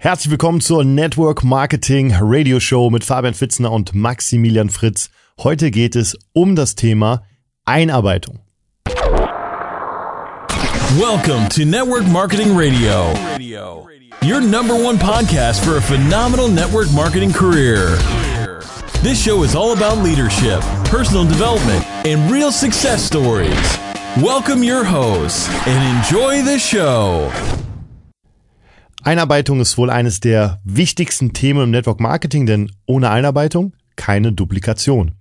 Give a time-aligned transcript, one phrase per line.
[0.00, 5.10] Herzlich willkommen zur Network Marketing Radio Show mit Fabian Fitzner und Maximilian Fritz.
[5.42, 7.24] Heute geht es um das Thema
[7.64, 8.38] Einarbeitung.
[11.00, 13.12] Welcome to Network Marketing Radio,
[14.22, 17.98] your number one podcast for a phenomenal network marketing career.
[19.02, 23.78] This show is all about leadership, personal development, and real success stories.
[24.22, 27.32] Welcome your hosts and enjoy the show.
[29.08, 35.12] Einarbeitung ist wohl eines der wichtigsten Themen im Network Marketing, denn ohne Einarbeitung keine Duplikation.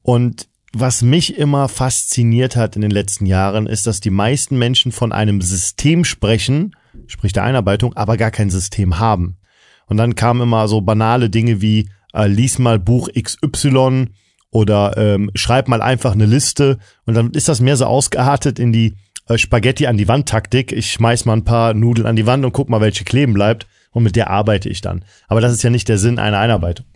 [0.00, 4.92] Und was mich immer fasziniert hat in den letzten Jahren, ist, dass die meisten Menschen
[4.92, 6.74] von einem System sprechen,
[7.06, 9.36] sprich der Einarbeitung, aber gar kein System haben.
[9.84, 14.06] Und dann kamen immer so banale Dinge wie äh, lies mal Buch XY
[14.50, 18.72] oder ähm, schreib mal einfach eine Liste und dann ist das mehr so ausgeartet in
[18.72, 18.96] die
[19.38, 20.72] Spaghetti an die Wand Taktik.
[20.72, 23.66] Ich schmeiß mal ein paar Nudeln an die Wand und guck mal, welche kleben bleibt.
[23.90, 25.04] Und mit der arbeite ich dann.
[25.28, 26.86] Aber das ist ja nicht der Sinn einer Einarbeitung.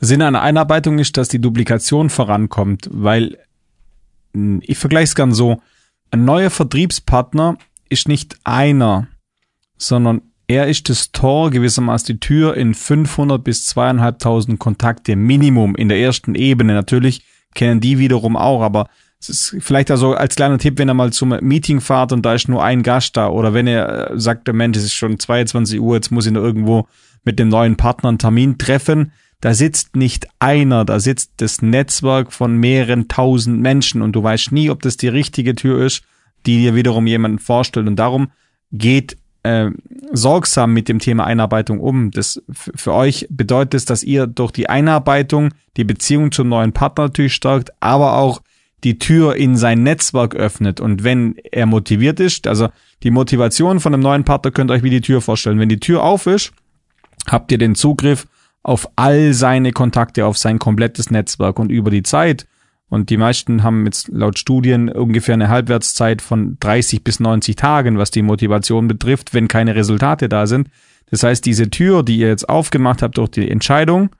[0.00, 3.36] Der Sinn einer Einarbeitung ist, dass die Duplikation vorankommt, weil
[4.32, 5.60] hm, ich vergleiche es gern so,
[6.10, 7.56] ein neuer Vertriebspartner
[7.88, 9.08] ist nicht einer,
[9.76, 15.88] sondern er ist das Tor, gewissermaßen die Tür in 500 bis zweieinhalbtausend Kontakte Minimum in
[15.88, 16.74] der ersten Ebene.
[16.74, 18.88] Natürlich kennen die wiederum auch, aber
[19.20, 22.34] es ist vielleicht also als kleiner Tipp, wenn er mal zum Meeting fahrt und da
[22.34, 25.18] ist nur ein Gast da oder wenn er äh, sagt, der Mensch, es ist schon
[25.18, 26.88] 22 Uhr, jetzt muss ich noch irgendwo
[27.24, 29.12] mit dem neuen Partner einen Termin treffen,
[29.42, 34.52] da sitzt nicht einer, da sitzt das Netzwerk von mehreren tausend Menschen und du weißt
[34.52, 36.02] nie, ob das die richtige Tür ist,
[36.46, 38.30] die dir wiederum jemanden vorstellt und darum
[38.72, 39.70] geht äh,
[40.12, 42.10] sorgsam mit dem Thema Einarbeitung um.
[42.10, 47.04] Das für euch bedeutet es, dass ihr durch die Einarbeitung die Beziehung zum neuen Partner
[47.04, 48.42] natürlich stärkt, aber auch
[48.84, 52.68] die Tür in sein Netzwerk öffnet und wenn er motiviert ist, also
[53.02, 55.58] die Motivation von einem neuen Partner könnt ihr euch wie die Tür vorstellen.
[55.58, 56.52] Wenn die Tür auf ist,
[57.26, 58.26] habt ihr den Zugriff
[58.62, 62.46] auf all seine Kontakte, auf sein komplettes Netzwerk und über die Zeit.
[62.88, 67.98] Und die meisten haben jetzt laut Studien ungefähr eine Halbwertszeit von 30 bis 90 Tagen,
[67.98, 70.68] was die Motivation betrifft, wenn keine Resultate da sind.
[71.10, 74.10] Das heißt, diese Tür, die ihr jetzt aufgemacht habt durch die Entscheidung,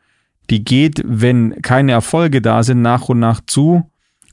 [0.50, 3.90] die geht, wenn keine Erfolge da sind, nach und nach zu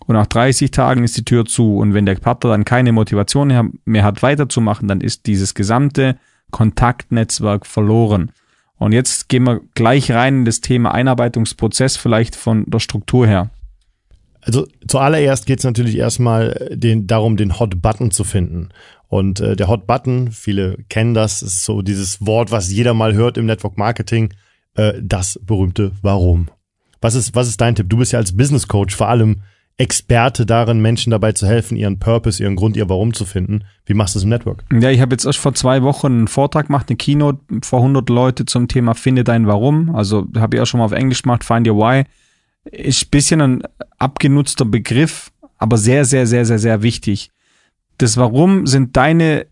[0.08, 1.78] und nach 30 Tagen ist die Tür zu.
[1.78, 6.18] Und wenn der Partner dann keine Motivation mehr hat, weiterzumachen, dann ist dieses gesamte
[6.52, 8.32] Kontaktnetzwerk verloren.
[8.78, 13.50] Und jetzt gehen wir gleich rein in das Thema Einarbeitungsprozess, vielleicht von der Struktur her.
[14.40, 18.70] Also zuallererst geht es natürlich erstmal den, darum, den Hot Button zu finden.
[19.10, 23.14] Und äh, der Hot Button, viele kennen das, ist so dieses Wort, was jeder mal
[23.14, 24.34] hört im Network Marketing,
[24.76, 26.50] äh, das berühmte Warum.
[27.02, 27.90] Was ist, was ist dein Tipp?
[27.90, 29.42] Du bist ja als Business Coach vor allem
[29.80, 33.64] Experte darin, Menschen dabei zu helfen, ihren Purpose, ihren Grund, ihr Warum zu finden.
[33.86, 34.64] Wie machst du es im Network?
[34.72, 38.10] Ja, ich habe jetzt erst vor zwei Wochen einen Vortrag gemacht, eine Keynote vor 100
[38.10, 39.96] Leute zum Thema Finde dein Warum.
[39.96, 42.06] Also habe ich auch schon mal auf Englisch gemacht, Find Your Why.
[42.66, 43.64] Ist bisschen ein
[44.00, 47.30] abgenutzter Begriff, aber sehr, sehr, sehr, sehr, sehr wichtig.
[48.00, 49.46] Das Warum sind deine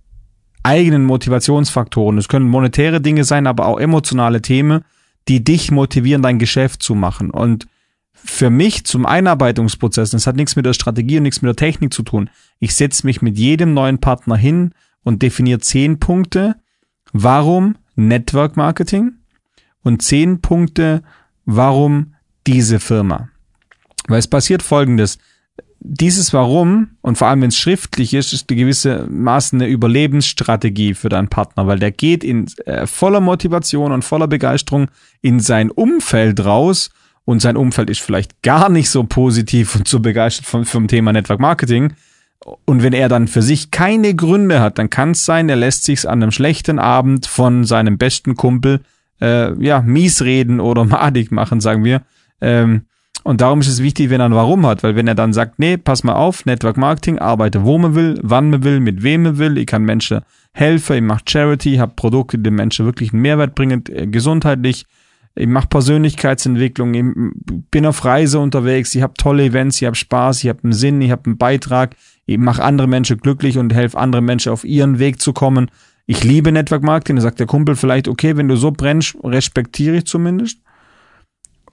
[0.64, 2.18] eigenen Motivationsfaktoren.
[2.18, 4.82] Es können monetäre Dinge sein, aber auch emotionale Themen,
[5.28, 7.30] die dich motivieren, dein Geschäft zu machen.
[7.30, 7.68] Und
[8.26, 11.94] für mich zum Einarbeitungsprozess, das hat nichts mit der Strategie und nichts mit der Technik
[11.94, 12.30] zu tun.
[12.60, 14.72] Ich setze mich mit jedem neuen Partner hin
[15.04, 16.56] und definiere zehn Punkte,
[17.14, 19.14] warum Network Marketing
[19.84, 21.04] und zehn Punkte,
[21.46, 22.16] warum
[22.48, 23.30] diese Firma.
[24.08, 25.18] Weil es passiert folgendes.
[25.88, 30.96] Dieses Warum, und vor allem wenn es schriftlich ist, ist eine gewisse Maßen eine Überlebensstrategie
[30.96, 34.88] für deinen Partner, weil der geht in äh, voller Motivation und voller Begeisterung
[35.22, 36.90] in sein Umfeld raus
[37.26, 41.12] und sein Umfeld ist vielleicht gar nicht so positiv und so begeistert vom, vom Thema
[41.12, 41.94] Network Marketing.
[42.66, 45.84] Und wenn er dann für sich keine Gründe hat, dann kann es sein, er lässt
[45.84, 48.82] sich's an einem schlechten Abend von seinem besten Kumpel
[49.20, 52.04] äh, ja mies reden oder madig machen, sagen wir.
[52.42, 52.84] Ähm,
[53.24, 55.58] und darum ist es wichtig, wenn er ein Warum hat, weil wenn er dann sagt,
[55.58, 59.24] nee, pass mal auf, Network Marketing, arbeite wo man will, wann man will, mit wem
[59.24, 60.22] man will, ich kann Menschen
[60.54, 64.06] helfen, ich mache Charity, ich habe Produkte, die den Menschen wirklich einen Mehrwert bringen, äh,
[64.06, 64.86] gesundheitlich,
[65.36, 67.04] ich mache Persönlichkeitsentwicklung, ich
[67.70, 71.02] bin auf Reise unterwegs, ich habe tolle Events, ich habe Spaß, ich habe einen Sinn,
[71.02, 71.96] ich habe einen Beitrag,
[72.26, 75.70] ich mache andere Menschen glücklich und helfe andere Menschen auf ihren Weg zu kommen.
[76.06, 79.98] Ich liebe Network Marketing, da sagt der Kumpel vielleicht, okay, wenn du so brennst, respektiere
[79.98, 80.60] ich zumindest.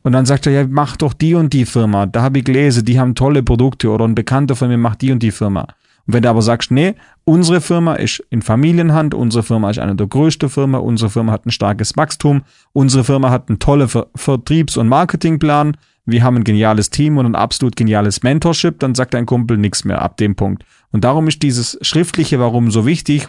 [0.03, 2.07] Und dann sagt er, ja, mach doch die und die Firma.
[2.07, 5.13] Da habe ich gelesen, die haben tolle Produkte oder ein Bekannter von mir macht die
[5.13, 5.69] und die Firma.
[6.07, 6.95] Und wenn du aber sagst, nee,
[7.25, 11.47] unsere Firma ist in Familienhand, unsere Firma ist eine der größten Firma, unsere Firma hat
[11.47, 16.45] ein starkes Wachstum, unsere Firma hat einen tollen Ver Vertriebs- und Marketingplan, wir haben ein
[16.45, 20.35] geniales Team und ein absolut geniales Mentorship, dann sagt dein Kumpel nichts mehr ab dem
[20.35, 20.65] Punkt.
[20.91, 23.29] Und darum ist dieses schriftliche Warum so wichtig,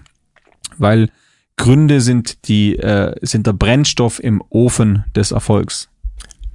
[0.77, 1.09] weil
[1.55, 5.89] Gründe sind die äh, sind der Brennstoff im Ofen des Erfolgs.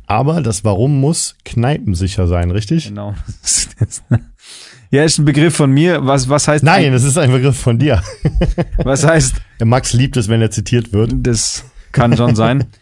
[0.06, 2.88] Aber das Warum muss kneipensicher sein, richtig?
[2.88, 3.14] Genau.
[4.90, 6.05] ja, ist ein Begriff von mir.
[6.06, 6.64] Was was heißt?
[6.64, 8.02] Nein, es ist ein Begriff von dir.
[8.79, 9.37] Was heißt?
[9.61, 11.12] Der Max liebt es, wenn er zitiert wird.
[11.14, 12.67] Das kann schon sein.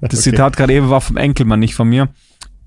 [0.00, 0.30] Das Okay.
[0.30, 2.08] Zitat gerade eben war vom Enkelmann, nicht von mir.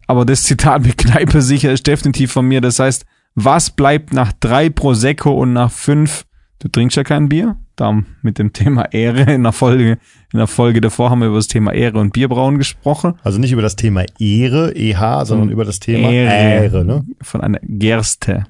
[0.07, 2.61] Aber das Zitat mit Kneipe sicher ist definitiv von mir.
[2.61, 3.05] Das heißt,
[3.35, 6.25] was bleibt nach drei Prosecco und nach fünf?
[6.59, 7.57] Du trinkst ja kein Bier.
[7.77, 9.99] Da mit dem Thema Ehre in der Folge,
[10.33, 13.19] in der Folge davor haben wir über das Thema Ehre und Bierbrauen gesprochen.
[13.21, 16.63] Also nicht über das Thema Ehre, EH, sondern über das Thema Ehre.
[16.63, 17.05] Ehre, ne?
[17.21, 18.45] Von einer Gerste.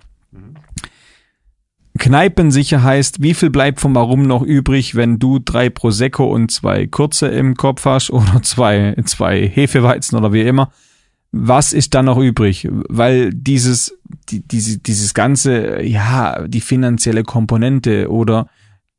[1.97, 6.87] Kneipensicher heißt, wie viel bleibt vom Warum noch übrig, wenn du drei Prosecco und zwei
[6.87, 10.71] kurze im Kopf hast oder zwei, zwei Hefeweizen oder wie immer.
[11.33, 12.69] Was ist dann noch übrig?
[12.71, 13.97] Weil dieses,
[14.29, 18.47] die, diese, dieses ganze, ja, die finanzielle Komponente oder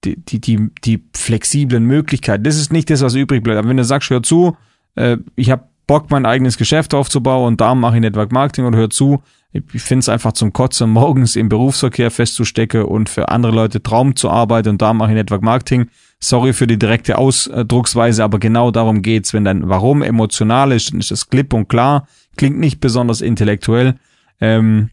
[0.04, 3.58] die, die, die, die flexiblen Möglichkeiten, das ist nicht das, was übrig bleibt.
[3.58, 4.56] Aber wenn du sagst, hör zu,
[4.94, 8.76] äh, ich habe Bock, mein eigenes Geschäft aufzubauen und da mache ich Network Marketing oder
[8.76, 9.22] hör zu,
[9.52, 14.14] ich finde es einfach zum Kotzen, morgens im Berufsverkehr festzustecken und für andere Leute Traum
[14.14, 15.88] zu arbeiten und da mache ich Network Marketing.
[16.20, 19.32] Sorry für die direkte Ausdrucksweise, aber genau darum geht's.
[19.32, 22.06] Wenn dein Warum emotional ist, dann ist das klipp und klar,
[22.36, 23.94] klingt nicht besonders intellektuell.
[24.40, 24.90] Ähm,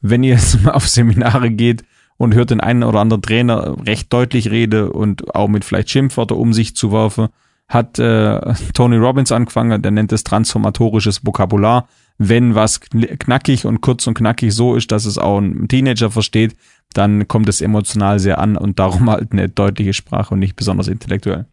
[0.00, 1.84] wenn ihr jetzt mal auf Seminare geht
[2.16, 6.36] und hört den einen oder anderen Trainer recht deutlich rede und auch mit vielleicht Schimpfwörter
[6.36, 7.28] um sich zu werfen,
[7.68, 8.40] hat äh,
[8.74, 11.88] Tony Robbins angefangen, der nennt es transformatorisches Vokabular.
[12.16, 16.10] Wenn was kn- knackig und kurz und knackig so ist, dass es auch ein Teenager
[16.10, 16.54] versteht,
[16.92, 20.86] dann kommt es emotional sehr an und darum halt eine deutliche Sprache und nicht besonders
[20.86, 21.46] intellektuell.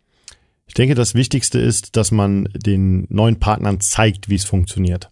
[0.68, 5.10] Ich denke, das Wichtigste ist, dass man den neuen Partnern zeigt, wie es funktioniert.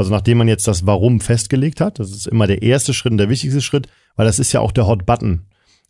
[0.00, 3.18] Also nachdem man jetzt das Warum festgelegt hat, das ist immer der erste Schritt und
[3.18, 3.86] der wichtigste Schritt,
[4.16, 5.42] weil das ist ja auch der Hot Button.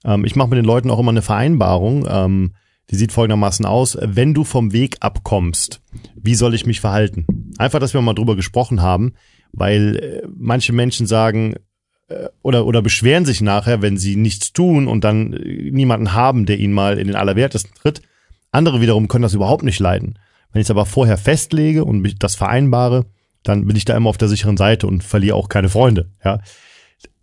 [0.05, 2.55] Ähm, ich mache mit den Leuten auch immer eine Vereinbarung, ähm,
[2.91, 5.81] die sieht folgendermaßen aus, wenn du vom Weg abkommst,
[6.17, 7.53] wie soll ich mich verhalten?
[7.57, 9.13] Einfach, dass wir mal drüber gesprochen haben,
[9.53, 11.55] weil äh, manche Menschen sagen
[12.09, 16.47] äh, oder, oder beschweren sich nachher, wenn sie nichts tun und dann äh, niemanden haben,
[16.47, 18.03] der ihnen mal in den Allerwertesten tritt.
[18.51, 20.19] Andere wiederum können das überhaupt nicht leiden.
[20.51, 23.07] Wenn ich es aber vorher festlege und das vereinbare,
[23.43, 26.11] dann bin ich da immer auf der sicheren Seite und verliere auch keine Freunde.
[26.25, 26.41] Ja,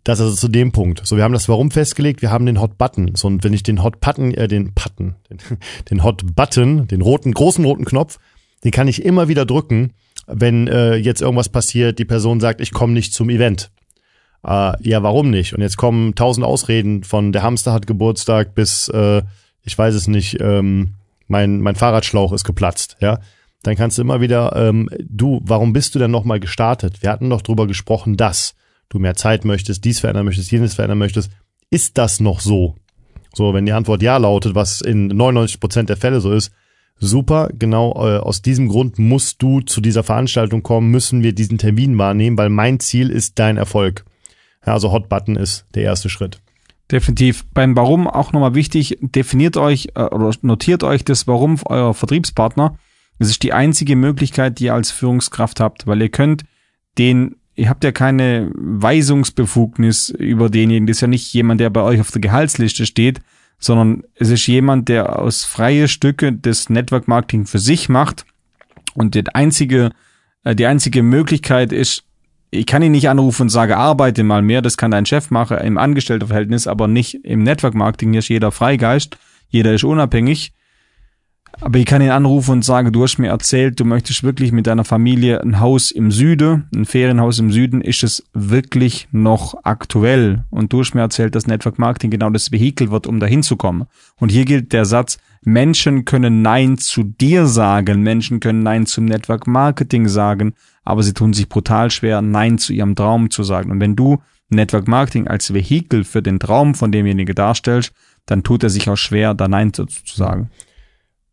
[0.04, 1.02] das also zu dem Punkt.
[1.04, 3.14] So, wir haben das Warum festgelegt, wir haben den Hot Button.
[3.14, 5.38] So, und wenn ich den Hot Button, äh, den Button, den,
[5.90, 8.18] den Hot Button, den roten, großen roten Knopf,
[8.64, 9.92] den kann ich immer wieder drücken,
[10.26, 13.70] wenn äh, jetzt irgendwas passiert, die Person sagt, ich komme nicht zum Event.
[14.44, 15.54] Äh, ja, warum nicht?
[15.54, 19.22] Und jetzt kommen tausend Ausreden von der Hamster hat Geburtstag bis, äh,
[19.62, 20.94] ich weiß es nicht, ähm,
[21.26, 23.20] mein, mein Fahrradschlauch ist geplatzt, ja.
[23.62, 27.02] Dann kannst du immer wieder, ähm, du, warum bist du denn nochmal gestartet?
[27.02, 28.54] Wir hatten doch drüber gesprochen, dass
[28.88, 31.30] du mehr Zeit möchtest, dies verändern möchtest, jenes verändern möchtest.
[31.70, 32.76] Ist das noch so?
[33.34, 36.52] So, wenn die Antwort ja lautet, was in 99 Prozent der Fälle so ist,
[36.98, 41.58] super, genau äh, aus diesem Grund musst du zu dieser Veranstaltung kommen, müssen wir diesen
[41.58, 44.04] Termin wahrnehmen, weil mein Ziel ist dein Erfolg.
[44.66, 46.40] Ja, also Hot Button ist der erste Schritt.
[46.90, 47.44] Definitiv.
[47.52, 52.78] Beim Warum auch nochmal wichtig, definiert euch äh, oder notiert euch das Warum eurer Vertriebspartner.
[53.18, 56.44] Das ist die einzige Möglichkeit, die ihr als Führungskraft habt, weil ihr könnt
[56.98, 60.86] den, ihr habt ja keine Weisungsbefugnis über denjenigen.
[60.86, 63.20] Das ist ja nicht jemand, der bei euch auf der Gehaltsliste steht,
[63.58, 68.24] sondern es ist jemand, der aus freie Stücke das Network Marketing für sich macht.
[68.94, 69.90] Und die einzige,
[70.44, 72.04] äh, die einzige Möglichkeit ist,
[72.50, 75.58] ich kann ihn nicht anrufen und sage, arbeite mal mehr, das kann dein Chef machen
[75.58, 78.12] im Angestelltenverhältnis, aber nicht im Network Marketing.
[78.12, 80.52] Hier ist jeder Freigeist, jeder ist unabhängig.
[81.60, 84.68] Aber ich kann ihn anrufen und sagen, du hast mir erzählt, du möchtest wirklich mit
[84.68, 87.80] deiner Familie ein Haus im Süden, ein Ferienhaus im Süden.
[87.80, 90.44] Ist es wirklich noch aktuell?
[90.50, 93.56] Und du hast mir erzählt, dass Network Marketing genau das Vehikel wird, um dahin zu
[93.56, 93.86] kommen.
[94.20, 99.06] Und hier gilt der Satz, Menschen können Nein zu dir sagen, Menschen können Nein zum
[99.06, 103.70] Network Marketing sagen, aber sie tun sich brutal schwer, Nein zu ihrem Traum zu sagen.
[103.70, 107.92] Und wenn du Network Marketing als Vehikel für den Traum von demjenigen darstellst,
[108.26, 110.50] dann tut er sich auch schwer, da Nein zu sagen.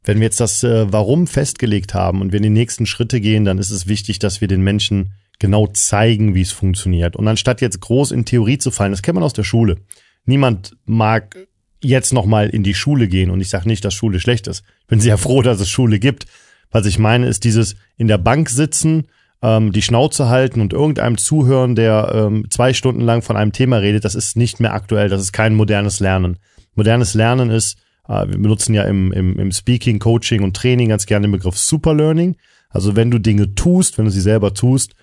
[0.06, 3.44] Wenn wir jetzt das äh, Warum festgelegt haben und wir in die nächsten Schritte gehen,
[3.44, 7.16] dann ist es wichtig, dass wir den Menschen genau zeigen, wie es funktioniert.
[7.16, 9.78] Und anstatt jetzt groß in Theorie zu fallen, das kennt man aus der Schule.
[10.26, 11.36] Niemand mag
[11.84, 14.64] jetzt nochmal in die Schule gehen und ich sage nicht, dass Schule schlecht ist.
[14.82, 16.26] Ich bin sehr froh, dass es Schule gibt.
[16.72, 19.08] Was ich meine, ist dieses in der Bank sitzen,
[19.42, 23.78] ähm, die Schnauze halten und irgendeinem zuhören, der ähm, zwei Stunden lang von einem Thema
[23.78, 26.38] redet, das ist nicht mehr aktuell, das ist kein modernes Lernen.
[26.76, 31.28] Modernes Lernen ist, wir benutzen ja im, im, im Speaking, Coaching und Training ganz gerne
[31.28, 32.36] den Begriff Superlearning.
[32.70, 34.96] Also wenn du Dinge tust, wenn du sie selber tust,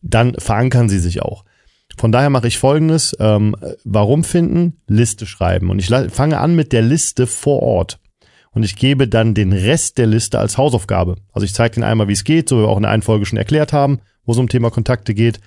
[0.00, 1.44] dann verankern sie sich auch.
[1.96, 5.70] Von daher mache ich folgendes, ähm, warum finden, Liste schreiben.
[5.70, 7.98] Und ich fange an mit der Liste vor Ort.
[8.52, 11.16] und ich gebe dann den Rest der Liste als Hausaufgabe.
[11.32, 13.02] Also ich zeige Ihnen einmal, wie es geht, so wie wir auch in der einen
[13.02, 15.38] Folge schon erklärt haben, wo es um Thema Kontakte geht.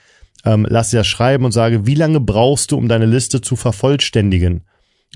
[0.46, 3.56] Ähm, lass sie das schreiben und sage, wie lange brauchst du, um deine Liste zu
[3.56, 4.63] vervollständigen?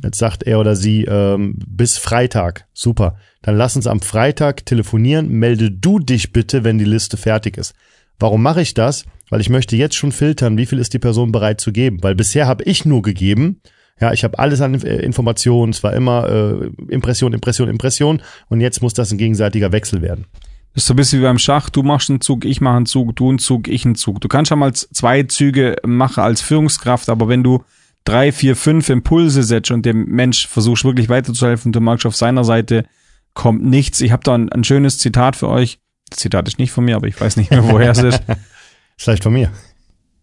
[0.03, 2.65] Jetzt sagt er oder sie ähm, bis Freitag.
[2.73, 3.17] Super.
[3.41, 5.29] Dann lass uns am Freitag telefonieren.
[5.29, 7.73] Melde du dich bitte, wenn die Liste fertig ist.
[8.19, 9.05] Warum mache ich das?
[9.29, 11.99] Weil ich möchte jetzt schon filtern, wie viel ist die Person bereit zu geben.
[12.01, 13.61] Weil bisher habe ich nur gegeben.
[13.99, 15.71] Ja, ich habe alles an äh, Informationen.
[15.71, 18.21] Es war immer äh, Impression, Impression, Impression.
[18.49, 20.25] Und jetzt muss das ein gegenseitiger Wechsel werden.
[20.73, 21.69] Das ist so ein bisschen wie beim Schach.
[21.69, 24.19] Du machst einen Zug, ich mache einen Zug, du einen Zug, ich einen Zug.
[24.19, 27.63] Du kannst schon mal zwei Züge machen als Führungskraft, aber wenn du
[28.05, 32.43] drei, vier, fünf Impulse setzt und dem Mensch versuchst wirklich weiterzuhelfen, du magst auf seiner
[32.43, 32.85] Seite,
[33.33, 33.99] kommt nichts.
[34.01, 35.79] Ich habe da ein, ein, schönes Zitat für euch.
[36.09, 38.21] Das Zitat ist nicht von mir, aber ich weiß nicht mehr, woher es ist.
[38.97, 39.51] Vielleicht von mir.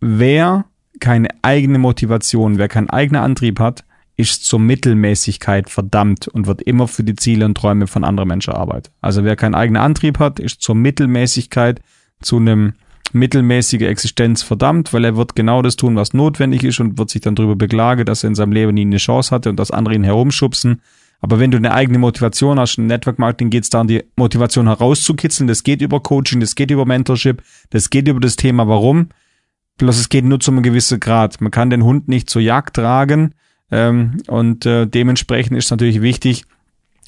[0.01, 0.65] Wer
[1.01, 3.85] keine eigene Motivation, wer keinen eigenen Antrieb hat,
[4.17, 8.53] ist zur Mittelmäßigkeit verdammt und wird immer für die Ziele und Träume von anderen Menschen
[8.53, 8.91] arbeiten.
[9.01, 11.81] Also wer keinen eigenen Antrieb hat, ist zur Mittelmäßigkeit,
[12.21, 12.75] zu einem
[13.15, 17.21] mittelmäßige Existenz verdammt, weil er wird genau das tun, was notwendig ist und wird sich
[17.21, 19.95] dann darüber beklagen, dass er in seinem Leben nie eine Chance hatte und dass andere
[19.95, 20.81] ihn herumschubsen.
[21.21, 24.67] Aber wenn du eine eigene Motivation hast, im Network Marketing geht es darum, die Motivation
[24.67, 25.47] herauszukitzeln.
[25.47, 29.09] Das geht über Coaching, das geht über Mentorship, das geht über das Thema Warum.
[29.79, 31.41] Bloß es geht nur zu einem gewissen Grad.
[31.41, 33.35] Man kann den Hund nicht zur Jagd tragen
[33.71, 36.45] ähm, und äh, dementsprechend ist natürlich wichtig,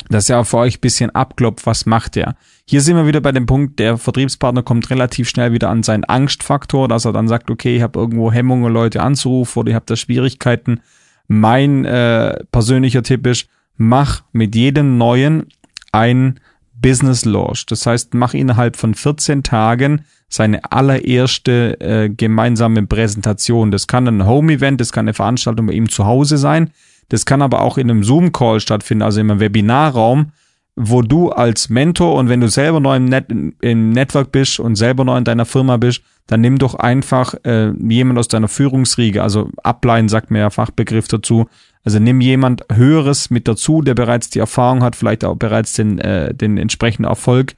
[0.08, 2.36] dass auch für euch bisschen abklopft, was macht er.
[2.66, 6.04] Hier sind wir wieder bei dem Punkt, der Vertriebspartner kommt relativ schnell wieder an seinen
[6.04, 9.86] Angstfaktor, dass er dann sagt, okay, ich habe irgendwo Hemmungen, Leute anzurufen oder ich habe
[9.86, 10.80] da Schwierigkeiten.
[11.26, 15.46] Mein äh, persönlicher Tipp ist, mach mit jedem neuen
[15.92, 16.40] ein
[16.74, 17.66] Business Launch.
[17.66, 23.70] Das heißt, mach innerhalb von 14 Tagen seine allererste äh, gemeinsame Präsentation.
[23.70, 26.70] Das kann ein Home-Event, das kann eine Veranstaltung bei ihm zu Hause sein.
[27.08, 30.32] Das kann aber auch in einem Zoom-Call stattfinden, also in einem Webinarraum,
[30.76, 33.26] wo du als Mentor und wenn du selber neu im, Net
[33.60, 37.70] im Network bist und selber neu in deiner Firma bist, dann nimm doch einfach äh,
[37.78, 41.46] jemand aus deiner Führungsriege, also Upline sagt mir ja Fachbegriff dazu,
[41.84, 45.98] also nimm jemand Höheres mit dazu, der bereits die Erfahrung hat, vielleicht auch bereits den,
[45.98, 47.54] äh, den entsprechenden Erfolg,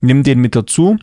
[0.00, 0.96] nimm den mit dazu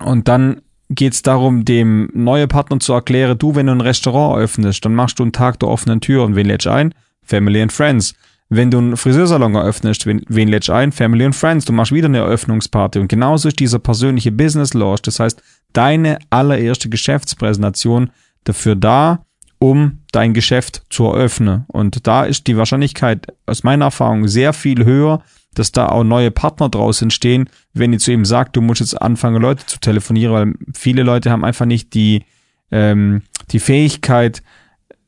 [0.00, 4.40] und dann geht es darum, dem neuen Partner zu erklären, du, wenn du ein Restaurant
[4.40, 6.94] öffnest, dann machst du einen Tag der offenen Tür und wen lädst ein?
[7.22, 8.14] Family and Friends.
[8.48, 10.92] Wenn du einen Friseursalon eröffnest, wen, wen lädst ein?
[10.92, 11.64] Family and Friends.
[11.64, 13.00] Du machst wieder eine Eröffnungsparty.
[13.00, 15.02] Und genauso ist dieser persönliche Business Launch.
[15.02, 18.10] Das heißt, deine allererste Geschäftspräsentation
[18.44, 19.24] dafür da,
[19.58, 21.64] um dein Geschäft zu eröffnen.
[21.66, 25.22] Und da ist die Wahrscheinlichkeit aus meiner Erfahrung sehr viel höher,
[25.58, 29.00] dass da auch neue Partner draus entstehen, wenn ihr zu ihm sagt, du musst jetzt
[29.00, 32.24] anfangen, Leute zu telefonieren, weil viele Leute haben einfach nicht die,
[32.70, 34.42] ähm, die Fähigkeit,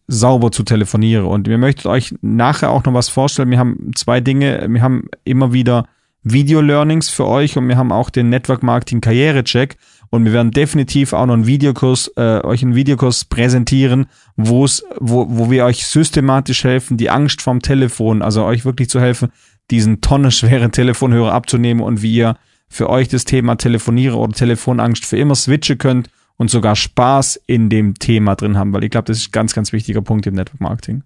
[0.08, 1.26] sauber zu telefonieren.
[1.26, 3.50] Und wir möchten euch nachher auch noch was vorstellen.
[3.50, 4.66] Wir haben zwei Dinge.
[4.68, 5.86] Wir haben immer wieder
[6.22, 9.76] Video-Learnings für euch und wir haben auch den Network Marketing Karriere-Check.
[10.10, 14.82] Und wir werden definitiv auch noch einen Videokurs, äh, euch einen Videokurs präsentieren, wo es,
[14.98, 19.28] wo, wo wir euch systematisch helfen, die Angst vom Telefon, also euch wirklich zu helfen,
[19.70, 22.36] diesen tonnenschweren Telefonhörer abzunehmen und wie ihr
[22.68, 27.68] für euch das Thema Telefoniere oder Telefonangst für immer switchen könnt und sogar Spaß in
[27.68, 30.34] dem Thema drin haben, weil ich glaube, das ist ein ganz, ganz wichtiger Punkt im
[30.34, 31.02] Network Marketing.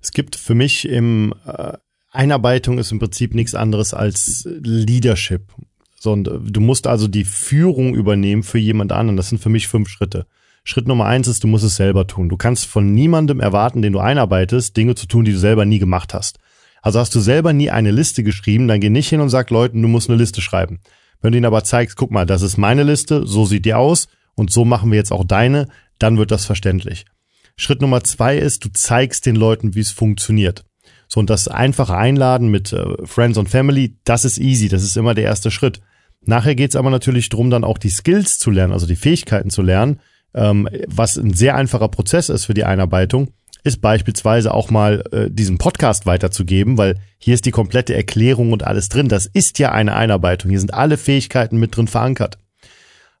[0.00, 1.74] Es gibt für mich im äh,
[2.10, 5.52] Einarbeitung ist im Prinzip nichts anderes als Leadership.
[5.98, 9.16] So, äh, du musst also die Führung übernehmen für jemand anderen.
[9.16, 10.26] Das sind für mich fünf Schritte.
[10.64, 12.28] Schritt Nummer eins ist, du musst es selber tun.
[12.28, 15.78] Du kannst von niemandem erwarten, den du einarbeitest, Dinge zu tun, die du selber nie
[15.78, 16.38] gemacht hast.
[16.82, 19.82] Also hast du selber nie eine Liste geschrieben, dann geh nicht hin und sag Leuten,
[19.82, 20.80] du musst eine Liste schreiben.
[21.20, 24.08] Wenn du ihnen aber zeigst, guck mal, das ist meine Liste, so sieht die aus
[24.34, 25.68] und so machen wir jetzt auch deine,
[25.98, 27.04] dann wird das verständlich.
[27.56, 30.64] Schritt Nummer zwei ist, du zeigst den Leuten, wie es funktioniert.
[31.08, 34.96] So, und das einfache Einladen mit äh, Friends und Family, das ist easy, das ist
[34.96, 35.80] immer der erste Schritt.
[36.22, 39.62] Nachher geht's aber natürlich drum, dann auch die Skills zu lernen, also die Fähigkeiten zu
[39.62, 40.00] lernen,
[40.34, 43.32] ähm, was ein sehr einfacher Prozess ist für die Einarbeitung
[43.64, 48.66] ist beispielsweise auch mal äh, diesen Podcast weiterzugeben, weil hier ist die komplette Erklärung und
[48.66, 49.08] alles drin.
[49.08, 50.50] Das ist ja eine Einarbeitung.
[50.50, 52.38] Hier sind alle Fähigkeiten mit drin verankert.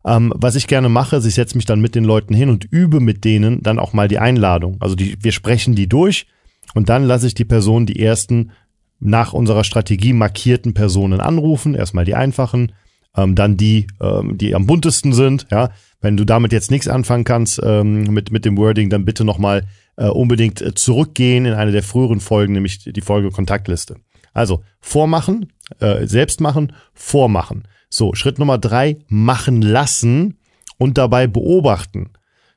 [0.04, 2.64] Ähm, was ich gerne mache, ist, ich setze mich dann mit den Leuten hin und
[2.64, 4.76] übe mit denen dann auch mal die Einladung.
[4.80, 6.26] Also die, wir sprechen die durch
[6.74, 8.52] und dann lasse ich die Person die ersten
[8.98, 11.74] nach unserer Strategie markierten Personen anrufen.
[11.74, 12.72] Erstmal die einfachen,
[13.16, 15.46] ähm, dann die, ähm, die am buntesten sind.
[15.50, 19.24] Ja, wenn du damit jetzt nichts anfangen kannst ähm, mit mit dem Wording, dann bitte
[19.24, 19.66] nochmal
[19.96, 23.96] äh, unbedingt äh, zurückgehen in eine der früheren Folgen, nämlich die Folge Kontaktliste.
[24.32, 27.66] Also vormachen, äh, selbst machen, vormachen.
[27.88, 30.38] So, Schritt Nummer drei, machen lassen
[30.78, 32.10] und dabei beobachten.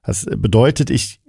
[0.05, 1.19] Das bedeutet, ich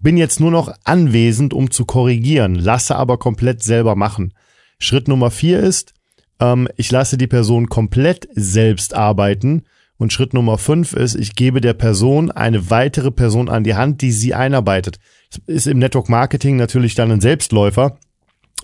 [0.00, 4.32] bin jetzt nur noch anwesend, um zu korrigieren, lasse aber komplett selber machen.
[4.78, 5.94] Schritt Nummer vier ist,
[6.40, 9.64] ähm, ich lasse die Person komplett selbst arbeiten.
[9.96, 14.02] Und Schritt Nummer fünf ist, ich gebe der Person eine weitere Person an die Hand,
[14.02, 14.98] die sie einarbeitet.
[15.30, 17.98] Das ist im Network Marketing natürlich dann ein Selbstläufer,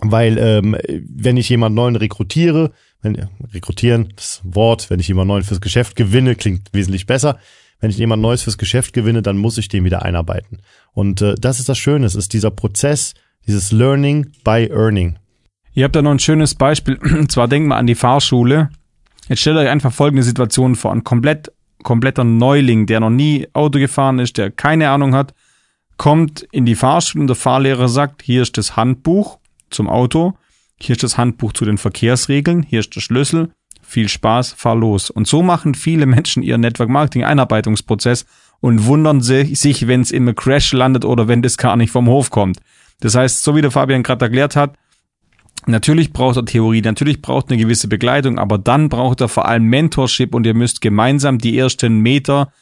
[0.00, 0.76] weil ähm,
[1.08, 2.72] wenn ich jemand neuen rekrutiere,
[3.02, 7.38] wenn, rekrutieren, das Wort, wenn ich jemand neuen fürs Geschäft gewinne, klingt wesentlich besser.
[7.80, 10.58] Wenn ich jemand Neues fürs Geschäft gewinne, dann muss ich den wieder einarbeiten.
[10.92, 13.14] Und äh, das ist das Schöne, es ist dieser Prozess,
[13.46, 15.18] dieses Learning by Earning.
[15.72, 16.96] Ihr habt da noch ein schönes Beispiel.
[16.96, 18.68] Und zwar denkt mal an die Fahrschule.
[19.30, 20.90] Jetzt stellt euch einfach folgende Situation vor.
[20.90, 21.52] Ein komplett,
[21.84, 25.34] kompletter Neuling, der noch nie Auto gefahren ist, der keine Ahnung hat,
[25.96, 29.38] kommt in die Fahrschule und der Fahrlehrer sagt, hier ist das Handbuch
[29.70, 30.34] zum Auto,
[30.80, 35.10] hier ist das Handbuch zu den Verkehrsregeln, hier ist der Schlüssel, viel Spaß, fahr los.
[35.10, 38.26] Und so machen viele Menschen ihren Network Marketing Einarbeitungsprozess
[38.58, 42.30] und wundern sich, wenn es im Crash landet oder wenn das gar nicht vom Hof
[42.30, 42.58] kommt.
[42.98, 44.74] Das heißt, so wie der Fabian gerade erklärt hat,
[45.66, 49.46] Natürlich braucht er Theorie, natürlich braucht er eine gewisse Begleitung, aber dann braucht er vor
[49.46, 52.52] allem Mentorship und ihr müsst gemeinsam die ersten Meter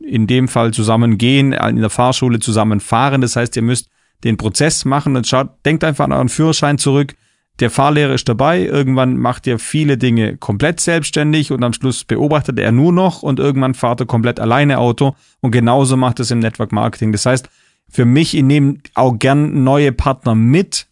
[0.00, 3.20] in dem Fall zusammen gehen, in der Fahrschule zusammen fahren.
[3.20, 3.88] Das heißt, ihr müsst
[4.22, 7.14] den Prozess machen und schaut, denkt einfach an euren Führerschein zurück.
[7.60, 12.58] Der Fahrlehrer ist dabei, irgendwann macht ihr viele Dinge komplett selbstständig und am Schluss beobachtet
[12.58, 16.40] er nur noch und irgendwann fahrt er komplett alleine Auto und genauso macht es im
[16.40, 17.12] Network Marketing.
[17.12, 17.48] Das heißt,
[17.88, 20.88] für mich, ich nehme auch gern neue Partner mit,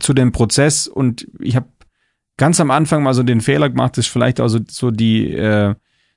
[0.00, 1.68] zu dem Prozess und ich habe
[2.36, 5.74] ganz am Anfang mal so den Fehler gemacht, ist vielleicht also so die äh,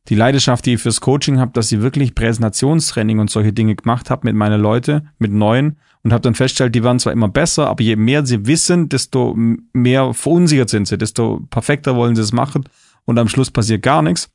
[0.10, 4.10] die Leidenschaft, die ich fürs Coaching habe, dass ich wirklich Präsentationstraining und solche Dinge gemacht
[4.10, 7.68] habe mit meinen Leute, mit neuen und habe dann festgestellt, die werden zwar immer besser,
[7.68, 9.36] aber je mehr sie wissen, desto
[9.74, 12.64] mehr verunsichert sind sie, desto perfekter wollen sie es machen
[13.06, 14.30] und am Schluss passiert gar nichts.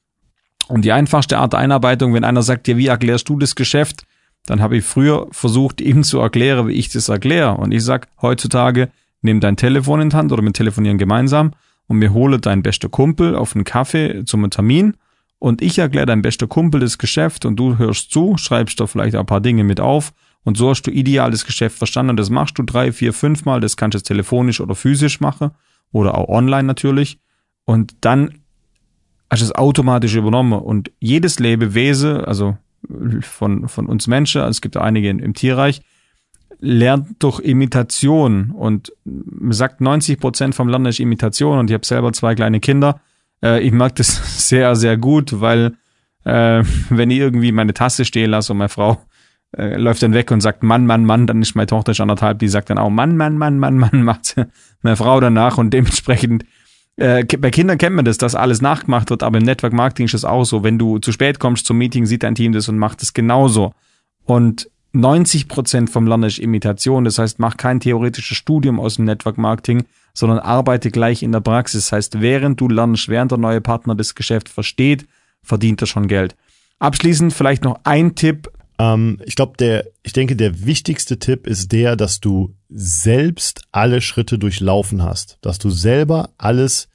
[0.68, 4.04] Und die einfachste Art der Einarbeitung, wenn einer sagt, ja, wie erklärst du das Geschäft?
[4.46, 7.56] Dann habe ich früher versucht, ihm zu erklären, wie ich das erkläre.
[7.56, 8.90] Und ich sag heutzutage,
[9.23, 11.52] nimm dein Telefon in die Hand oder wir telefonieren gemeinsam
[11.87, 14.95] und mir hole deinen bester Kumpel auf einen Kaffee zum Termin.
[15.38, 19.16] Und ich erkläre dein bester Kumpel das Geschäft und du hörst zu, schreibst da vielleicht
[19.16, 20.12] ein paar Dinge mit auf
[20.44, 22.11] und so hast du ideal das Geschäft verstanden.
[22.11, 25.53] Und das machst du drei, vier, fünf Mal, das kannst du telefonisch oder physisch machen
[25.92, 27.18] oder auch online natürlich.
[27.64, 28.40] Und dann
[29.31, 30.61] hast du es automatisch übernommen.
[30.61, 32.57] Und jedes Lebewesen, also
[33.20, 35.83] von, von uns Menschen, es gibt einige im Tierreich,
[36.62, 38.92] lernt durch Imitation und
[39.51, 43.01] sagt 90 Prozent vom Lernen ist Imitation und ich habe selber zwei kleine Kinder.
[43.42, 45.75] Äh, ich mag das sehr, sehr gut, weil
[46.25, 49.03] äh, wenn ich irgendwie meine Tasse stehen lasse und meine Frau
[49.59, 52.38] äh, läuft dann weg und sagt Mann, Mann, Mann, dann ist meine Tochter schon anderthalb,
[52.38, 54.37] die sagt dann auch Mann, Mann, Mann, Mann, Mann, macht
[54.83, 56.44] meine Frau danach und dementsprechend
[56.96, 60.14] äh, bei Kindern kennt man das, dass alles nachgemacht wird, aber im Network Marketing ist
[60.14, 60.62] es auch so.
[60.62, 63.72] Wenn du zu spät kommst zum Meeting, sieht dein Team das und macht es genauso.
[64.25, 67.05] Und 90 Prozent vom Lernen ist Imitation.
[67.05, 71.40] Das heißt, mach kein theoretisches Studium aus dem Network Marketing, sondern arbeite gleich in der
[71.40, 71.87] Praxis.
[71.87, 75.07] Das heißt, während du lernst, während der neue Partner das Geschäft versteht,
[75.42, 76.37] verdient er schon Geld.
[76.78, 78.50] Abschließend vielleicht noch ein Tipp.
[78.78, 84.00] Ähm, ich glaube, der, ich denke, der wichtigste Tipp ist der, dass du selbst alle
[84.00, 86.88] Schritte durchlaufen hast, dass du selber alles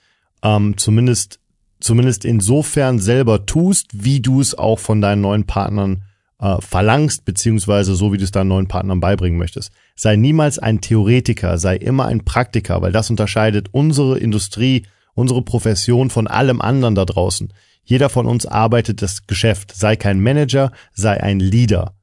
[0.43, 1.39] ähm, zumindest
[1.79, 6.03] zumindest insofern selber tust, wie du es auch von deinen neuen Partnern
[6.39, 9.71] äh, verlangst, beziehungsweise so wie du es deinen neuen Partnern beibringen möchtest.
[9.95, 16.09] Sei niemals ein Theoretiker, sei immer ein Praktiker, weil das unterscheidet unsere Industrie, unsere Profession
[16.09, 17.51] von allem anderen da draußen.
[17.83, 19.73] Jeder von uns arbeitet das Geschäft.
[19.73, 21.95] Sei kein Manager, sei ein Leader.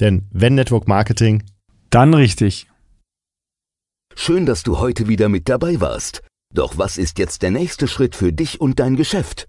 [0.00, 1.42] Denn wenn Network Marketing,
[1.90, 2.68] dann richtig.
[4.14, 6.22] Schön, dass du heute wieder mit dabei warst.
[6.54, 9.48] Doch was ist jetzt der nächste Schritt für dich und dein Geschäft?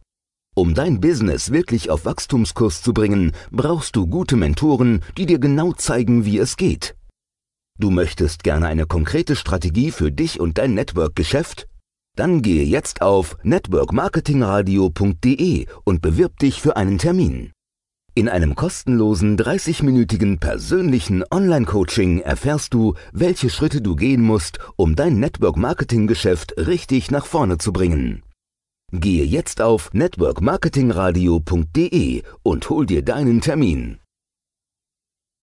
[0.60, 5.72] Um dein Business wirklich auf Wachstumskurs zu bringen, brauchst du gute Mentoren, die dir genau
[5.72, 6.98] zeigen, wie es geht.
[7.80, 11.70] Du möchtest gerne eine konkrete Strategie für dich und dein Network-Geschäft?
[12.18, 17.54] Dann gehe jetzt auf networkmarketingradio.de und bewirb dich für einen Termin.
[18.14, 25.22] In einem kostenlosen 30-minütigen persönlichen Online-Coaching erfährst du, welche Schritte du gehen musst, um dein
[25.22, 28.24] Network-Marketing-Geschäft richtig nach vorne zu bringen.
[28.92, 34.00] Gehe jetzt auf networkmarketingradio.de und hol dir deinen Termin.